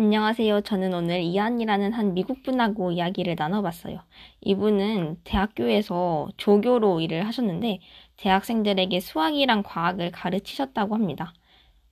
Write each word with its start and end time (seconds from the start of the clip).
안녕하세요. 0.00 0.60
저는 0.60 0.94
오늘 0.94 1.22
이한이라는 1.22 1.92
한 1.92 2.14
미국 2.14 2.44
분하고 2.44 2.92
이야기를 2.92 3.34
나눠봤어요. 3.36 3.98
이분은 4.42 5.22
대학교에서 5.24 6.28
조교로 6.36 7.00
일을 7.00 7.26
하셨는데 7.26 7.80
대학생들에게 8.16 9.00
수학이랑 9.00 9.64
과학을 9.64 10.12
가르치셨다고 10.12 10.94
합니다. 10.94 11.32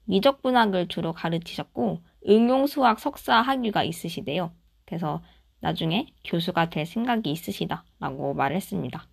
미적분학을 0.04 0.86
주로 0.86 1.12
가르치셨고 1.12 1.98
응용수학 2.28 3.00
석사 3.00 3.40
학위가 3.40 3.82
있으시대요. 3.82 4.52
그래서 4.84 5.20
나중에 5.58 6.06
교수가 6.22 6.70
될 6.70 6.86
생각이 6.86 7.28
있으시다라고 7.28 8.34
말을 8.34 8.54
했습니다. 8.54 9.08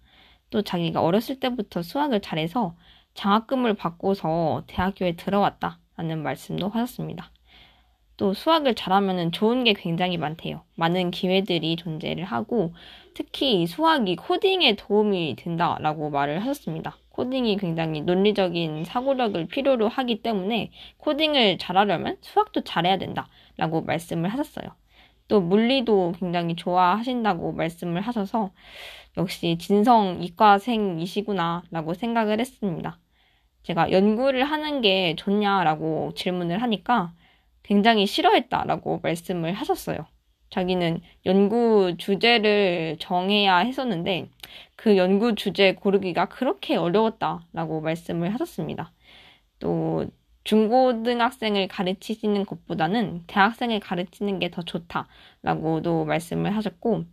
또 0.51 0.61
자기가 0.61 1.01
어렸을 1.01 1.39
때부터 1.39 1.81
수학을 1.81 2.21
잘해서 2.21 2.75
장학금을 3.15 3.73
받고서 3.73 4.65
대학교에 4.67 5.15
들어왔다라는 5.15 6.21
말씀도 6.21 6.69
하셨습니다. 6.69 7.31
또 8.17 8.33
수학을 8.33 8.75
잘하면 8.75 9.31
좋은 9.31 9.63
게 9.63 9.73
굉장히 9.73 10.17
많대요. 10.17 10.61
많은 10.75 11.11
기회들이 11.11 11.75
존재를 11.75 12.23
하고 12.25 12.73
특히 13.13 13.65
수학이 13.65 14.15
코딩에 14.15 14.75
도움이 14.75 15.35
된다라고 15.37 16.09
말을 16.09 16.41
하셨습니다. 16.41 16.97
코딩이 17.09 17.57
굉장히 17.57 18.01
논리적인 18.01 18.85
사고력을 18.85 19.45
필요로 19.47 19.87
하기 19.87 20.21
때문에 20.21 20.71
코딩을 20.97 21.57
잘하려면 21.59 22.17
수학도 22.21 22.61
잘해야 22.61 22.97
된다라고 22.97 23.81
말씀을 23.81 24.29
하셨어요. 24.29 24.67
또 25.27 25.41
물리도 25.41 26.13
굉장히 26.19 26.55
좋아하신다고 26.55 27.53
말씀을 27.53 28.01
하셔서 28.01 28.51
역시 29.17 29.57
진성 29.59 30.21
이과생이시구나라고 30.21 31.93
생각을 31.93 32.39
했습니다. 32.39 32.99
제가 33.63 33.91
연구를 33.91 34.43
하는 34.43 34.81
게 34.81 35.15
좋냐라고 35.15 36.13
질문을 36.15 36.61
하니까 36.61 37.13
굉장히 37.63 38.05
싫어했다라고 38.05 38.99
말씀을 39.03 39.53
하셨어요. 39.53 40.05
자기는 40.49 41.01
연구 41.25 41.95
주제를 41.97 42.97
정해야 42.99 43.57
했었는데 43.57 44.29
그 44.75 44.97
연구 44.97 45.35
주제 45.35 45.73
고르기가 45.73 46.25
그렇게 46.27 46.75
어려웠다라고 46.75 47.81
말씀을 47.81 48.33
하셨습니다. 48.35 48.91
또 49.59 50.05
중고등학생을 50.43 51.67
가르치시는 51.69 52.45
것보다는 52.45 53.23
대학생을 53.27 53.79
가르치는 53.79 54.39
게 54.39 54.49
더 54.49 54.61
좋다라고도 54.61 56.05
말씀을 56.05 56.55
하셨고 56.55 57.05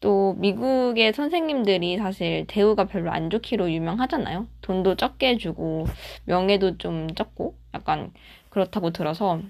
또 0.00 0.34
미국의 0.38 1.12
선생님들이 1.14 1.96
사실 1.96 2.44
대우가 2.48 2.84
별로 2.84 3.10
안 3.10 3.30
좋기로 3.30 3.70
유명하잖아요. 3.72 4.46
돈도 4.60 4.96
적게 4.96 5.38
주고 5.38 5.86
명예도 6.26 6.78
좀 6.78 7.14
적고 7.14 7.56
약간 7.72 8.12
그렇다고 8.50 8.90
들어서 8.90 9.40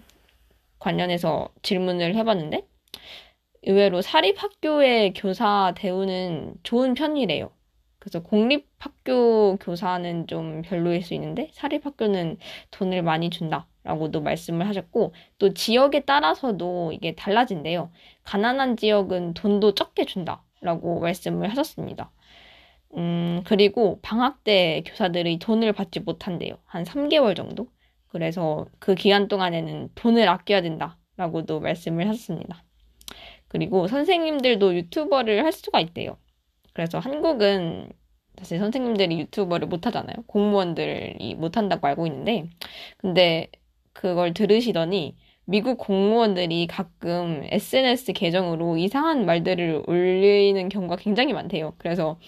관련해서 0.78 1.48
질문을 1.62 2.14
해봤는데 2.16 2.66
의외로 3.62 4.02
사립학교의 4.02 5.14
교사 5.14 5.72
대우는 5.76 6.54
좋은 6.62 6.94
편이래요. 6.94 7.50
그래서 7.98 8.22
공립학교 8.22 9.56
교사는 9.56 10.26
좀 10.26 10.60
별로일 10.60 11.02
수 11.02 11.14
있는데 11.14 11.48
사립학교는 11.52 12.36
돈을 12.70 13.02
많이 13.02 13.30
준다라고도 13.30 14.20
말씀을 14.20 14.68
하셨고 14.68 15.14
또 15.38 15.54
지역에 15.54 16.00
따라서도 16.00 16.92
이게 16.92 17.14
달라진대요. 17.14 17.90
가난한 18.24 18.76
지역은 18.76 19.32
돈도 19.32 19.74
적게 19.74 20.04
준다라고 20.04 21.00
말씀을 21.00 21.48
하셨습니다. 21.50 22.10
음, 22.96 23.42
그리고 23.46 23.98
방학 24.02 24.44
때 24.44 24.82
교사들이 24.86 25.38
돈을 25.38 25.72
받지 25.72 26.00
못한대요. 26.00 26.58
한 26.66 26.84
3개월 26.84 27.34
정도? 27.34 27.68
그래서 28.14 28.64
그 28.78 28.94
기간 28.94 29.26
동안에는 29.26 29.88
돈을 29.96 30.28
아껴야 30.28 30.62
된다라고도 30.62 31.58
말씀을 31.58 32.06
하셨습니다. 32.08 32.62
그리고 33.48 33.88
선생님들도 33.88 34.76
유튜버를 34.76 35.44
할 35.44 35.50
수가 35.50 35.80
있대요. 35.80 36.16
그래서 36.74 37.00
한국은 37.00 37.88
사실 38.38 38.60
선생님들이 38.60 39.18
유튜버를 39.18 39.66
못 39.66 39.88
하잖아요. 39.88 40.14
공무원들이 40.28 41.34
못 41.34 41.56
한다고 41.56 41.88
알고 41.88 42.06
있는데, 42.06 42.50
근데 42.98 43.48
그걸 43.92 44.32
들으시더니 44.32 45.16
미국 45.44 45.76
공무원들이 45.78 46.68
가끔 46.68 47.42
SNS 47.50 48.12
계정으로 48.12 48.76
이상한 48.76 49.26
말들을 49.26 49.82
올리는 49.88 50.68
경우가 50.68 50.96
굉장히 50.96 51.32
많대요. 51.32 51.74
그래서 51.78 52.20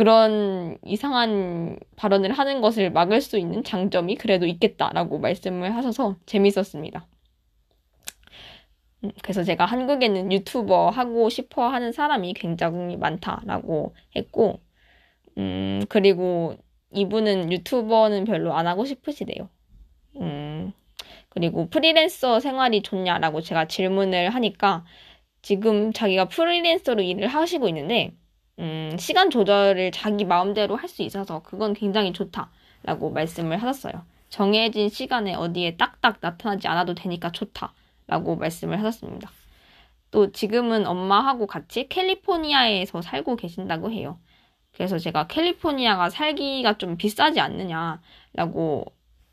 그런 0.00 0.78
이상한 0.82 1.78
발언을 1.96 2.32
하는 2.32 2.62
것을 2.62 2.90
막을 2.90 3.20
수 3.20 3.36
있는 3.36 3.62
장점이 3.62 4.14
그래도 4.14 4.46
있겠다라고 4.46 5.18
말씀을 5.18 5.76
하셔서 5.76 6.16
재밌었습니다. 6.24 7.06
음, 9.04 9.10
그래서 9.22 9.44
제가 9.44 9.66
한국에는 9.66 10.32
유튜버 10.32 10.88
하고 10.88 11.28
싶어 11.28 11.68
하는 11.68 11.92
사람이 11.92 12.32
굉장히 12.32 12.96
많다라고 12.96 13.94
했고, 14.16 14.60
음, 15.36 15.82
그리고 15.90 16.56
이분은 16.94 17.52
유튜버는 17.52 18.24
별로 18.24 18.54
안 18.54 18.66
하고 18.66 18.86
싶으시대요. 18.86 19.50
음, 20.16 20.72
그리고 21.28 21.68
프리랜서 21.68 22.40
생활이 22.40 22.80
좋냐라고 22.80 23.42
제가 23.42 23.68
질문을 23.68 24.30
하니까 24.30 24.86
지금 25.42 25.92
자기가 25.92 26.28
프리랜서로 26.28 27.02
일을 27.02 27.28
하시고 27.28 27.68
있는데, 27.68 28.14
음, 28.60 28.96
시간 28.98 29.30
조절을 29.30 29.90
자기 29.92 30.24
마음대로 30.24 30.76
할 30.76 30.88
수 30.88 31.02
있어서 31.02 31.42
그건 31.42 31.72
굉장히 31.74 32.12
좋다라고 32.12 33.10
말씀을 33.12 33.62
하셨어요. 33.62 34.04
정해진 34.28 34.88
시간에 34.88 35.34
어디에 35.34 35.76
딱딱 35.76 36.18
나타나지 36.20 36.68
않아도 36.68 36.94
되니까 36.94 37.32
좋다라고 37.32 38.36
말씀을 38.36 38.78
하셨습니다. 38.78 39.30
또 40.10 40.32
지금은 40.32 40.86
엄마하고 40.86 41.46
같이 41.46 41.88
캘리포니아에서 41.88 43.02
살고 43.02 43.36
계신다고 43.36 43.90
해요. 43.92 44.18
그래서 44.72 44.98
제가 44.98 45.26
캘리포니아가 45.28 46.10
살기가 46.10 46.78
좀 46.78 46.96
비싸지 46.96 47.40
않느냐라고 47.40 48.86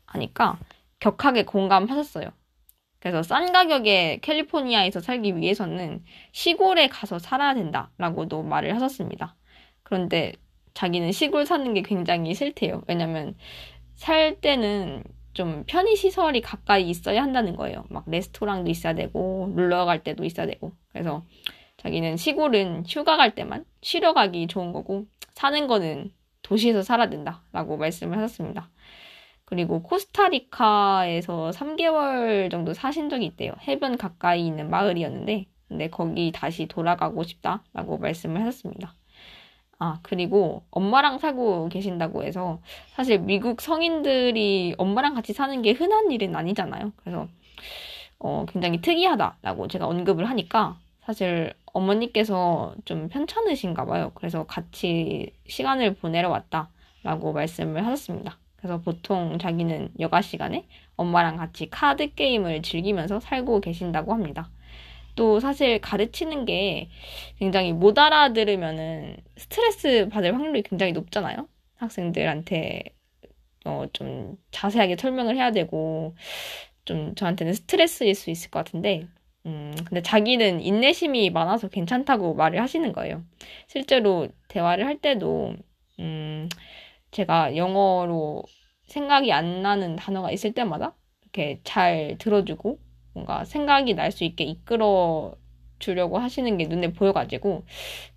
하니까 0.06 0.58
격하게 1.00 1.44
공감하셨어요. 1.44 2.30
그래서 3.00 3.22
싼 3.22 3.52
가격에 3.52 4.18
캘리포니아에서 4.22 5.00
살기 5.00 5.36
위해서는 5.36 6.02
시골에 6.32 6.88
가서 6.88 7.18
살아야 7.18 7.54
된다라고도 7.54 8.42
말을 8.42 8.74
하셨습니다. 8.74 9.36
그런데 9.82 10.32
자기는 10.74 11.12
시골 11.12 11.46
사는 11.46 11.74
게 11.74 11.82
굉장히 11.82 12.34
싫대요. 12.34 12.82
왜냐면 12.86 13.36
살 13.94 14.40
때는 14.40 15.04
좀 15.32 15.64
편의 15.66 15.96
시설이 15.96 16.40
가까이 16.40 16.88
있어야 16.88 17.22
한다는 17.22 17.56
거예요. 17.56 17.84
막 17.90 18.04
레스토랑도 18.08 18.70
있어야 18.70 18.94
되고, 18.94 19.52
놀러 19.54 19.84
갈 19.84 20.02
때도 20.02 20.24
있어야 20.24 20.46
되고. 20.46 20.72
그래서 20.88 21.24
자기는 21.76 22.16
시골은 22.16 22.84
휴가 22.86 23.16
갈 23.16 23.34
때만 23.34 23.64
쉬러 23.80 24.14
가기 24.14 24.48
좋은 24.48 24.72
거고, 24.72 25.06
사는 25.34 25.66
거는 25.68 26.10
도시에서 26.42 26.82
살아야 26.82 27.08
된다라고 27.08 27.76
말씀을 27.76 28.16
하셨습니다. 28.18 28.70
그리고 29.48 29.82
코스타리카에서 29.82 31.52
3개월 31.54 32.50
정도 32.50 32.74
사신 32.74 33.08
적이 33.08 33.24
있대요. 33.24 33.52
해변 33.66 33.96
가까이 33.96 34.46
있는 34.46 34.68
마을이었는데, 34.68 35.46
근데 35.68 35.88
거기 35.88 36.32
다시 36.32 36.66
돌아가고 36.66 37.22
싶다라고 37.22 37.96
말씀을 37.96 38.42
하셨습니다. 38.42 38.92
아, 39.78 40.00
그리고 40.02 40.64
엄마랑 40.70 41.16
살고 41.16 41.70
계신다고 41.70 42.24
해서 42.24 42.60
사실 42.90 43.20
미국 43.20 43.62
성인들이 43.62 44.74
엄마랑 44.76 45.14
같이 45.14 45.32
사는 45.32 45.62
게 45.62 45.72
흔한 45.72 46.10
일은 46.10 46.36
아니잖아요. 46.36 46.92
그래서 46.96 47.26
어, 48.18 48.44
굉장히 48.46 48.82
특이하다라고 48.82 49.68
제가 49.68 49.86
언급을 49.86 50.28
하니까 50.28 50.78
사실 51.00 51.54
어머니께서 51.72 52.74
좀 52.84 53.08
편찮으신가 53.08 53.86
봐요. 53.86 54.12
그래서 54.14 54.44
같이 54.44 55.32
시간을 55.46 55.94
보내러 55.94 56.28
왔다라고 56.28 57.32
말씀을 57.32 57.86
하셨습니다. 57.86 58.36
그래서 58.58 58.80
보통 58.80 59.38
자기는 59.38 59.90
여가 60.00 60.20
시간에 60.20 60.66
엄마랑 60.96 61.36
같이 61.36 61.70
카드 61.70 62.12
게임을 62.14 62.62
즐기면서 62.62 63.20
살고 63.20 63.60
계신다고 63.60 64.12
합니다. 64.12 64.50
또 65.14 65.40
사실 65.40 65.80
가르치는 65.80 66.44
게 66.44 66.88
굉장히 67.38 67.72
못 67.72 67.98
알아들으면은 67.98 69.16
스트레스 69.36 70.08
받을 70.08 70.34
확률이 70.34 70.62
굉장히 70.62 70.92
높잖아요. 70.92 71.48
학생들한테 71.76 72.84
어, 73.64 73.86
좀 73.92 74.36
자세하게 74.50 74.96
설명을 74.96 75.36
해야 75.36 75.50
되고 75.52 76.14
좀 76.84 77.14
저한테는 77.14 77.52
스트레스일 77.52 78.14
수 78.14 78.30
있을 78.30 78.50
것 78.50 78.64
같은데 78.64 79.06
음, 79.46 79.74
근데 79.86 80.02
자기는 80.02 80.60
인내심이 80.60 81.30
많아서 81.30 81.68
괜찮다고 81.68 82.34
말을 82.34 82.60
하시는 82.60 82.92
거예요. 82.92 83.22
실제로 83.66 84.28
대화를 84.48 84.86
할 84.86 84.98
때도 84.98 85.54
음, 86.00 86.48
제가 87.10 87.56
영어로 87.56 88.42
생각이 88.86 89.32
안 89.32 89.62
나는 89.62 89.96
단어가 89.96 90.30
있을 90.32 90.52
때마다 90.54 90.96
이렇게 91.22 91.60
잘 91.64 92.16
들어주고 92.18 92.78
뭔가 93.14 93.44
생각이 93.44 93.94
날 93.94 94.10
수 94.12 94.24
있게 94.24 94.44
이끌어 94.44 95.34
주려고 95.78 96.18
하시는 96.18 96.56
게 96.58 96.66
눈에 96.66 96.92
보여가지고 96.92 97.64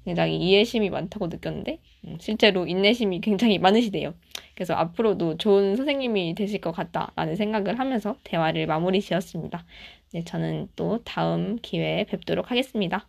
굉장히 0.05 0.37
이해심이 0.37 0.89
많다고 0.89 1.27
느꼈는데 1.27 1.79
음, 2.05 2.17
실제로 2.19 2.65
인내심이 2.67 3.21
굉장히 3.21 3.59
많으시대요. 3.59 4.13
그래서 4.55 4.73
앞으로도 4.75 5.37
좋은 5.37 5.75
선생님이 5.75 6.35
되실 6.35 6.61
것 6.61 6.71
같다라는 6.71 7.35
생각을 7.35 7.79
하면서 7.79 8.17
대화를 8.23 8.67
마무리 8.67 9.01
지었습니다. 9.01 9.65
네, 10.13 10.23
저는 10.23 10.69
또 10.75 11.03
다음 11.03 11.57
기회에 11.61 12.05
뵙도록 12.05 12.51
하겠습니다. 12.51 13.07